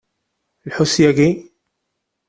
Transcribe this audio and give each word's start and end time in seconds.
Lḥut 0.67 0.89
syagi! 0.95 1.29